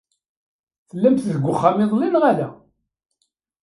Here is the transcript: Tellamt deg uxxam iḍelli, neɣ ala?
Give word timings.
Tellamt 0.89 1.25
deg 1.31 1.43
uxxam 1.51 1.77
iḍelli, 1.83 2.07
neɣ 2.09 2.23
ala? 2.31 2.47